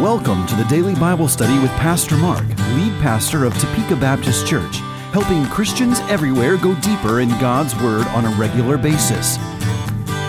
[0.00, 4.76] Welcome to the Daily Bible Study with Pastor Mark, lead pastor of Topeka Baptist Church,
[5.12, 9.36] helping Christians everywhere go deeper in God's Word on a regular basis.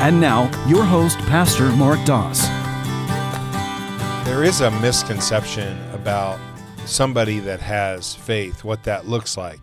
[0.02, 2.42] And now, your host, Pastor Mark Doss.
[4.26, 6.38] There is a misconception about
[6.86, 9.62] somebody that has faith, what that looks like.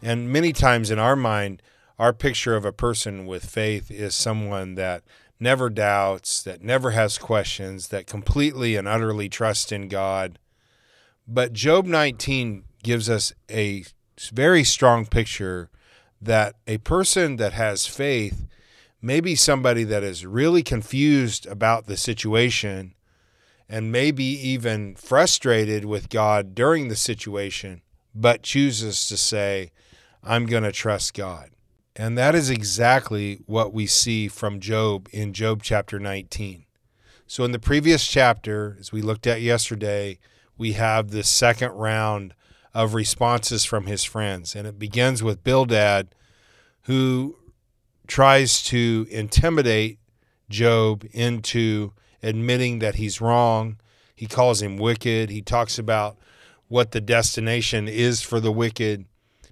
[0.00, 1.60] And many times in our mind,
[1.98, 5.02] our picture of a person with faith is someone that
[5.40, 10.38] never doubts, that never has questions, that completely and utterly trusts in God.
[11.26, 13.84] But Job 19 gives us a
[14.32, 15.70] very strong picture
[16.20, 18.46] that a person that has faith
[19.00, 22.94] may be somebody that is really confused about the situation
[23.68, 27.82] and maybe even frustrated with God during the situation,
[28.14, 29.70] but chooses to say,
[30.22, 31.50] I'm going to trust God.
[31.96, 36.64] And that is exactly what we see from Job in Job chapter 19.
[37.26, 40.18] So, in the previous chapter, as we looked at yesterday,
[40.56, 42.34] we have the second round
[42.74, 44.54] of responses from his friends.
[44.54, 46.08] And it begins with Bildad,
[46.82, 47.36] who
[48.06, 49.98] tries to intimidate
[50.48, 51.92] Job into
[52.22, 53.78] admitting that he's wrong.
[54.14, 55.30] He calls him wicked.
[55.30, 56.18] He talks about
[56.68, 59.06] what the destination is for the wicked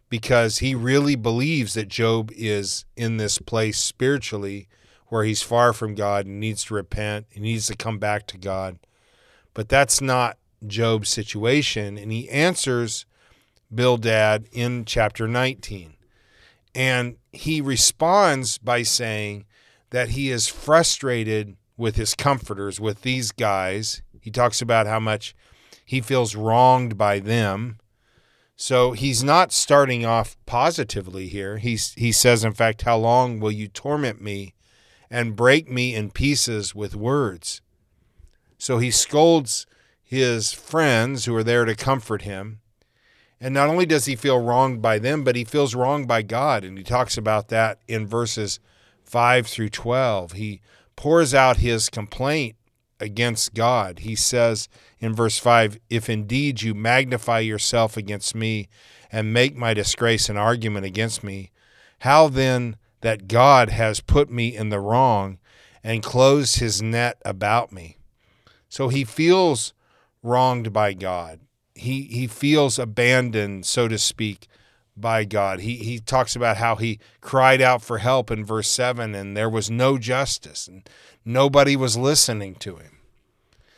[0.08, 4.68] because he really believes that Job is in this place spiritually
[5.08, 7.26] where he's far from God and needs to repent.
[7.30, 8.78] He needs to come back to God.
[9.54, 11.98] But that's not Job's situation.
[11.98, 13.06] And he answers
[13.74, 15.94] Bildad in chapter 19.
[16.74, 19.46] And he responds by saying
[19.90, 24.02] that he is frustrated with his comforters, with these guys.
[24.20, 25.34] He talks about how much
[25.84, 27.78] he feels wronged by them
[28.60, 31.58] so he's not starting off positively here.
[31.58, 34.52] He's, he says, in fact, How long will you torment me
[35.08, 37.62] and break me in pieces with words?
[38.58, 39.64] So he scolds
[40.02, 42.58] his friends who are there to comfort him.
[43.40, 46.64] And not only does he feel wronged by them, but he feels wronged by God.
[46.64, 48.58] And he talks about that in verses
[49.04, 50.32] 5 through 12.
[50.32, 50.60] He
[50.96, 52.56] pours out his complaint
[53.00, 54.00] against God.
[54.00, 58.68] He says in verse 5 If indeed you magnify yourself against me
[59.10, 61.50] and make my disgrace an argument against me,
[62.00, 65.38] how then that God has put me in the wrong
[65.82, 67.96] and closed his net about me?
[68.68, 69.72] So he feels
[70.22, 71.40] wronged by God.
[71.74, 74.48] He, he feels abandoned, so to speak,
[75.00, 75.60] by God.
[75.60, 79.50] He, he talks about how he cried out for help in verse 7 and there
[79.50, 80.88] was no justice and
[81.24, 82.98] nobody was listening to him.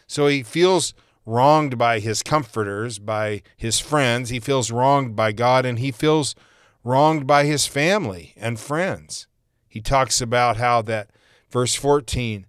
[0.07, 0.95] So he feels
[1.25, 4.31] wronged by his comforters, by his friends.
[4.31, 6.35] He feels wronged by God and he feels
[6.83, 9.27] wronged by his family and friends.
[9.69, 11.11] He talks about how that,
[11.51, 12.47] verse 14,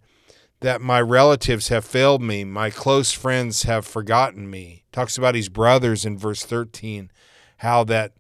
[0.62, 4.84] that my relatives have failed me, my close friends have forgotten me.
[4.92, 7.12] Talks about his brothers in verse 13,
[7.58, 8.14] how that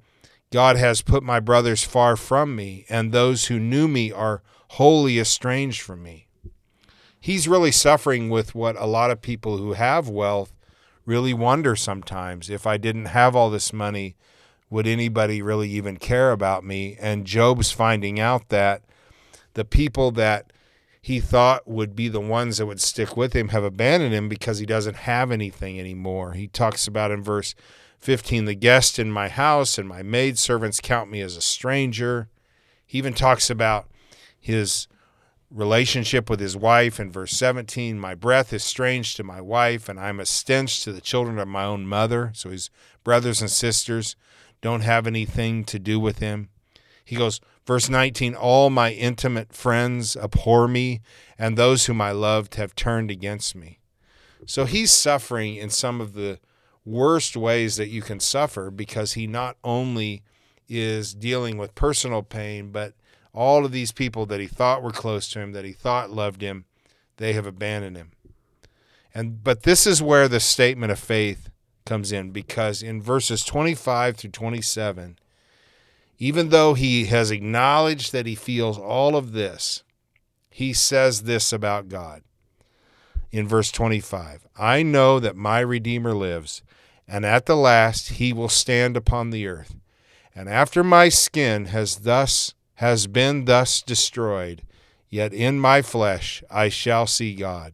[0.51, 5.17] God has put my brothers far from me, and those who knew me are wholly
[5.17, 6.27] estranged from me.
[7.19, 10.51] He's really suffering with what a lot of people who have wealth
[11.05, 14.15] really wonder sometimes if I didn't have all this money,
[14.69, 16.97] would anybody really even care about me?
[16.99, 18.81] And Job's finding out that
[19.53, 20.51] the people that
[21.01, 24.59] he thought would be the ones that would stick with him have abandoned him because
[24.59, 26.33] he doesn't have anything anymore.
[26.33, 27.55] He talks about in verse
[28.01, 32.29] 15 the guest in my house and my maid servants count me as a stranger.
[32.85, 33.87] He even talks about
[34.39, 34.87] his
[35.51, 39.99] relationship with his wife in verse 17 my breath is strange to my wife and
[39.99, 42.31] i'm a stench to the children of my own mother.
[42.33, 42.69] So his
[43.03, 44.15] brothers and sisters
[44.61, 46.49] don't have anything to do with him.
[47.05, 51.01] He goes verse 19 all my intimate friends abhor me
[51.37, 53.79] and those whom i loved have turned against me.
[54.47, 56.39] So he's suffering in some of the
[56.85, 60.23] worst ways that you can suffer because he not only
[60.67, 62.93] is dealing with personal pain but
[63.33, 66.41] all of these people that he thought were close to him, that he thought loved
[66.41, 66.65] him,
[67.17, 68.11] they have abandoned him.
[69.13, 71.49] And but this is where the statement of faith
[71.85, 75.17] comes in because in verses 25 through 27,
[76.19, 79.83] even though he has acknowledged that he feels all of this,
[80.49, 82.21] he says this about God.
[83.31, 86.63] In verse 25, I know that my Redeemer lives,
[87.07, 89.75] and at the last he will stand upon the earth.
[90.35, 94.63] And after my skin has thus has been thus destroyed,
[95.09, 97.73] yet in my flesh I shall see God,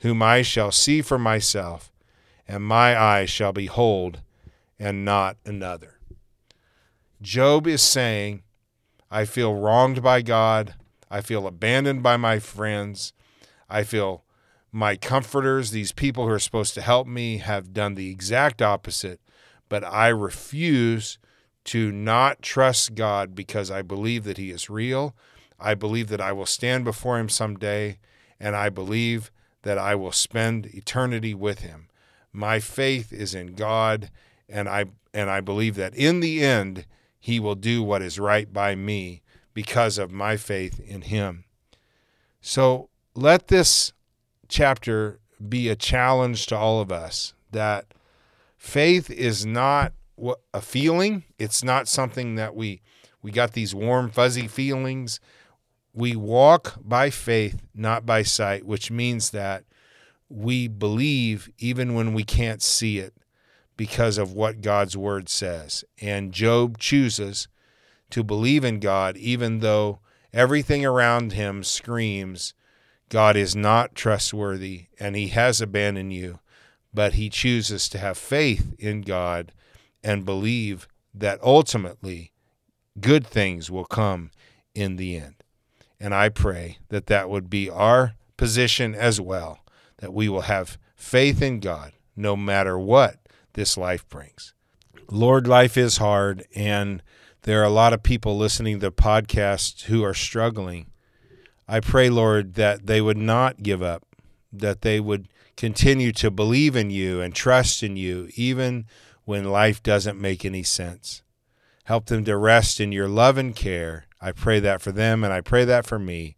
[0.00, 1.92] whom I shall see for myself,
[2.46, 4.22] and my eyes shall behold,
[4.78, 5.98] and not another.
[7.20, 8.42] Job is saying,
[9.10, 10.74] I feel wronged by God.
[11.10, 13.12] I feel abandoned by my friends.
[13.68, 14.22] I feel
[14.72, 19.20] my comforters, these people who are supposed to help me, have done the exact opposite.
[19.68, 21.18] But I refuse
[21.64, 25.14] to not trust God because I believe that He is real.
[25.58, 27.98] I believe that I will stand before Him someday,
[28.38, 29.30] and I believe
[29.62, 31.88] that I will spend eternity with Him.
[32.32, 34.10] My faith is in God,
[34.48, 36.86] and I and I believe that in the end
[37.18, 39.22] He will do what is right by me
[39.52, 41.44] because of my faith in Him.
[42.40, 43.92] So let this
[44.48, 47.86] chapter be a challenge to all of us that
[48.56, 49.92] faith is not
[50.52, 51.24] a feeling.
[51.38, 52.80] It's not something that we
[53.22, 55.20] we got these warm fuzzy feelings.
[55.92, 59.64] We walk by faith, not by sight, which means that
[60.28, 63.14] we believe even when we can't see it
[63.76, 65.84] because of what God's word says.
[66.00, 67.48] And Job chooses
[68.10, 70.00] to believe in God even though
[70.32, 72.54] everything around him screams
[73.08, 76.40] God is not trustworthy and he has abandoned you,
[76.92, 79.52] but he chooses to have faith in God
[80.02, 82.32] and believe that ultimately
[83.00, 84.30] good things will come
[84.74, 85.34] in the end.
[86.00, 89.60] And I pray that that would be our position as well,
[89.98, 93.16] that we will have faith in God no matter what
[93.54, 94.54] this life brings.
[95.10, 97.02] Lord, life is hard, and
[97.42, 100.86] there are a lot of people listening to podcasts who are struggling.
[101.68, 104.04] I pray, Lord, that they would not give up,
[104.52, 108.86] that they would continue to believe in you and trust in you, even
[109.24, 111.22] when life doesn't make any sense.
[111.84, 114.06] Help them to rest in your love and care.
[114.20, 116.36] I pray that for them, and I pray that for me.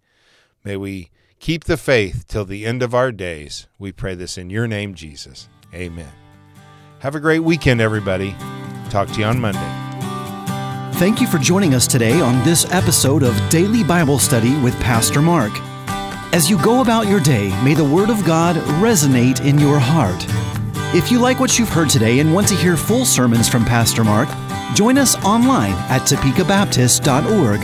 [0.64, 3.68] May we keep the faith till the end of our days.
[3.78, 5.48] We pray this in your name, Jesus.
[5.72, 6.12] Amen.
[7.00, 8.34] Have a great weekend, everybody.
[8.90, 9.69] Talk to you on Monday.
[11.00, 15.22] Thank you for joining us today on this episode of Daily Bible Study with Pastor
[15.22, 15.50] Mark.
[16.34, 20.22] As you go about your day, may the Word of God resonate in your heart.
[20.94, 24.04] If you like what you've heard today and want to hear full sermons from Pastor
[24.04, 24.28] Mark,
[24.74, 27.60] join us online at topekabaptist.org